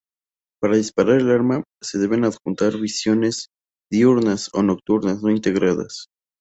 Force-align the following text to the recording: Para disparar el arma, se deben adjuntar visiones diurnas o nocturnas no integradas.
Para 0.59 0.77
disparar 0.77 1.19
el 1.21 1.29
arma, 1.29 1.63
se 1.79 1.99
deben 1.99 2.25
adjuntar 2.25 2.75
visiones 2.79 3.49
diurnas 3.91 4.49
o 4.51 4.63
nocturnas 4.63 5.21
no 5.21 5.29
integradas. 5.29 6.07